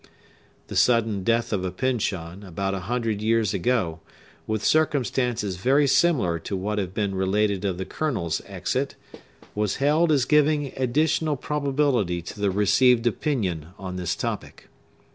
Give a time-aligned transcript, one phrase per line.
[0.65, 3.99] The sudden death of a Pyncheon, about a hundred years ago,
[4.47, 8.95] with circumstances very similar to what have been related of the Colonel's exit,
[9.53, 14.69] was held as giving additional probability to the received opinion on this topic.